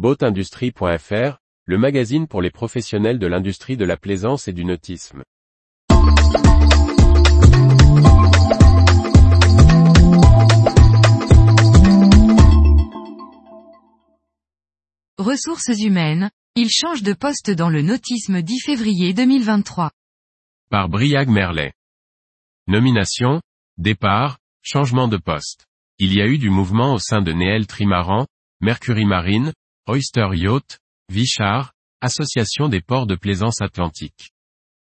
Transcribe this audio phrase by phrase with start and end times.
[0.00, 5.24] Boatindustrie.fr, le magazine pour les professionnels de l'industrie de la plaisance et du nautisme.
[15.18, 19.90] Ressources humaines, il change de poste dans le nautisme 10 février 2023.
[20.70, 21.74] Par Briag Merlet.
[22.68, 23.42] Nomination,
[23.76, 25.66] départ, changement de poste.
[25.98, 28.26] Il y a eu du mouvement au sein de Néel Trimaran,
[28.62, 29.52] Mercury Marine,
[29.90, 30.78] Oyster Yacht,
[31.12, 34.30] Vichard, Association des ports de plaisance atlantique.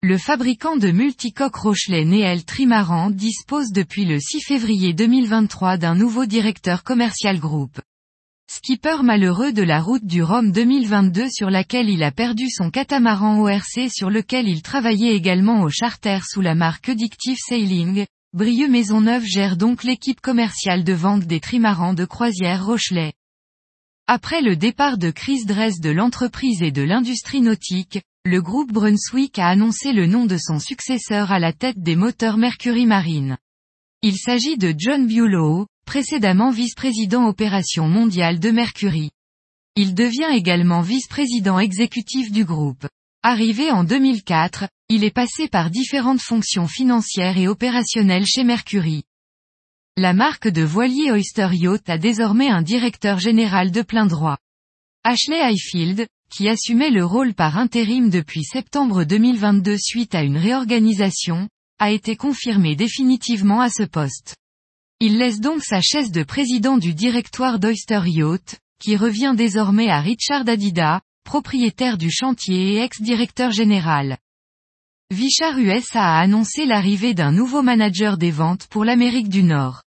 [0.02, 6.26] Le fabricant de multicoques Rochelet Néel Trimaran dispose depuis le 6 février 2023 d'un nouveau
[6.26, 7.80] directeur commercial groupe.
[8.50, 13.40] Skipper malheureux de la route du Rhum 2022 sur laquelle il a perdu son catamaran
[13.40, 18.04] ORC sur lequel il travaillait également au charter sous la marque Addictive Sailing,
[18.34, 23.14] Brieux Maisonneuve gère donc l'équipe commerciale de vente des trimarans de croisière Rochelet.
[24.08, 29.38] Après le départ de Chris Dress de l'entreprise et de l'industrie nautique, le groupe Brunswick
[29.38, 33.38] a annoncé le nom de son successeur à la tête des moteurs Mercury Marine.
[34.02, 39.10] Il s'agit de John Bulow, précédemment vice-président opération mondiale de Mercury.
[39.76, 42.86] Il devient également vice-président exécutif du groupe.
[43.22, 49.04] Arrivé en 2004, il est passé par différentes fonctions financières et opérationnelles chez Mercury.
[49.98, 54.38] La marque de voilier Oyster Yacht a désormais un directeur général de plein droit.
[55.04, 61.46] Ashley Highfield, qui assumait le rôle par intérim depuis septembre 2022 suite à une réorganisation,
[61.78, 64.34] a été confirmé définitivement à ce poste.
[64.98, 70.00] Il laisse donc sa chaise de président du directoire d'Oyster Yacht, qui revient désormais à
[70.00, 74.16] Richard Adida, propriétaire du chantier et ex-directeur général.
[75.12, 79.82] Vichard USA a annoncé l'arrivée d'un nouveau manager des ventes pour l'Amérique du Nord.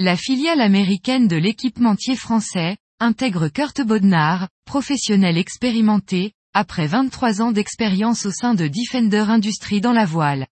[0.00, 8.24] La filiale américaine de l'équipementier français, intègre Kurt Bodnar, professionnel expérimenté, après 23 ans d'expérience
[8.24, 10.46] au sein de Defender Industries dans la voile.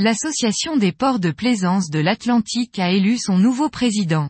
[0.00, 4.28] L'Association des ports de plaisance de l'Atlantique a élu son nouveau président.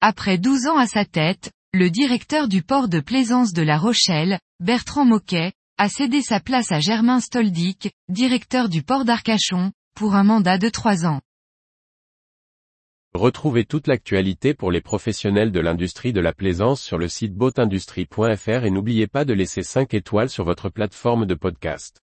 [0.00, 4.40] Après 12 ans à sa tête, le directeur du port de plaisance de La Rochelle,
[4.58, 10.24] Bertrand Moquet, a cédé sa place à Germain Stoldic, directeur du port d'Arcachon, pour un
[10.24, 11.20] mandat de 3 ans.
[13.12, 18.64] Retrouvez toute l'actualité pour les professionnels de l'industrie de la plaisance sur le site boatindustrie.fr
[18.64, 22.00] et n'oubliez pas de laisser 5 étoiles sur votre plateforme de podcast.